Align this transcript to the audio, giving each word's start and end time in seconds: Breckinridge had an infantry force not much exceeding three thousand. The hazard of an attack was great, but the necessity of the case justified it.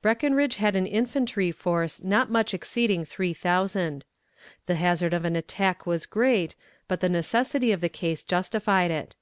Breckinridge 0.00 0.54
had 0.56 0.74
an 0.74 0.86
infantry 0.86 1.52
force 1.52 2.02
not 2.02 2.30
much 2.30 2.54
exceeding 2.54 3.04
three 3.04 3.34
thousand. 3.34 4.06
The 4.64 4.76
hazard 4.76 5.12
of 5.12 5.26
an 5.26 5.36
attack 5.36 5.84
was 5.84 6.06
great, 6.06 6.54
but 6.88 7.00
the 7.00 7.10
necessity 7.10 7.72
of 7.72 7.82
the 7.82 7.90
case 7.90 8.24
justified 8.24 8.90
it. 8.90 9.16